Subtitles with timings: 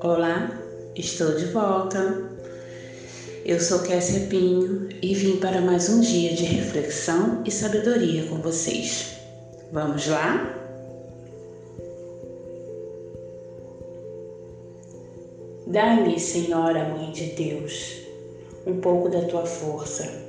[0.00, 0.56] Olá,
[0.94, 2.30] estou de volta.
[3.44, 8.36] Eu sou Kessia Pinho e vim para mais um dia de reflexão e sabedoria com
[8.36, 9.16] vocês.
[9.72, 10.54] Vamos lá?
[15.66, 17.96] Dá-me, Senhora Mãe de Deus,
[18.64, 20.22] um pouco da tua força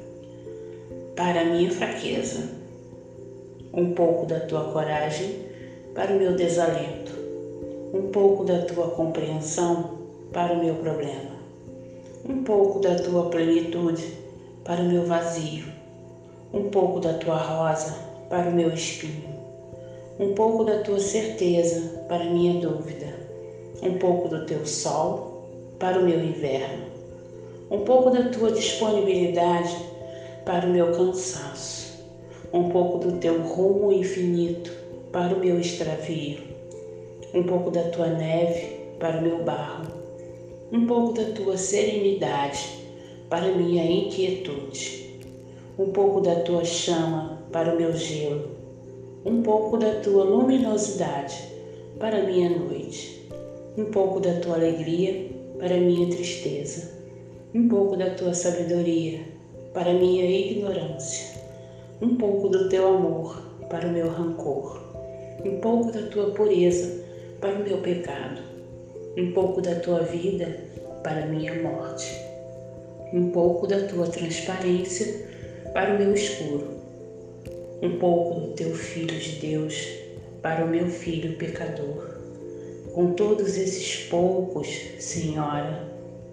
[1.15, 2.64] para a minha fraqueza,
[3.75, 5.45] um pouco da tua coragem
[5.93, 7.11] para o meu desalento,
[7.93, 9.91] um pouco da tua compreensão
[10.31, 11.35] para o meu problema,
[12.27, 14.17] um pouco da tua plenitude
[14.63, 15.65] para o meu vazio,
[16.53, 17.95] um pouco da tua rosa
[18.29, 19.35] para o meu espinho,
[20.19, 23.13] um pouco da tua certeza para a minha dúvida,
[23.83, 25.43] um pouco do teu sol
[25.77, 26.95] para o meu inverno
[27.69, 29.75] um pouco da tua disponibilidade
[30.45, 31.84] para o meu cansaço,
[32.55, 34.71] um pouco do teu rumo infinito
[35.11, 36.39] para o meu extravio,
[37.33, 39.91] um pouco da tua neve para o meu barro,
[40.71, 42.69] um pouco da tua serenidade
[43.29, 45.19] para a minha inquietude,
[45.77, 48.51] um pouco da tua chama para o meu gelo,
[49.25, 51.43] um pouco da tua luminosidade
[51.99, 53.29] para a minha noite,
[53.77, 56.95] um pouco da tua alegria para a minha tristeza
[57.55, 59.21] um pouco da tua sabedoria
[59.73, 61.44] para minha ignorância,
[62.01, 64.81] um pouco do teu amor para o meu rancor,
[65.45, 67.05] um pouco da tua pureza
[67.39, 68.41] para o meu pecado,
[69.17, 70.59] um pouco da tua vida
[71.03, 72.11] para a minha morte,
[73.13, 75.25] um pouco da tua transparência
[75.73, 76.67] para o meu escuro,
[77.81, 79.87] um pouco do teu Filho de Deus
[80.41, 82.15] para o meu filho pecador.
[82.93, 84.67] Com todos esses poucos,
[84.99, 85.81] Senhora,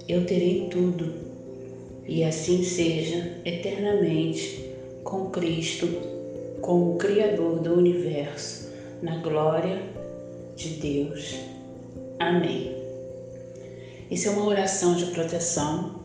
[0.09, 1.13] eu terei tudo,
[2.07, 4.72] e assim seja eternamente
[5.05, 5.89] com Cristo,
[6.61, 8.71] como Criador do universo,
[9.03, 9.83] na glória
[10.57, 11.35] de Deus.
[12.19, 12.77] Amém.
[14.11, 16.03] Isso é uma oração de proteção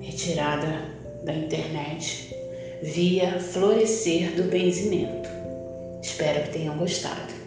[0.00, 2.34] retirada da internet
[2.82, 5.28] via Florescer do Benzimento.
[6.02, 7.39] Espero que tenham gostado.